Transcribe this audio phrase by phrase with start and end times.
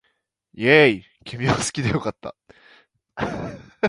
[0.55, 2.35] イェーイ君を好きで良かった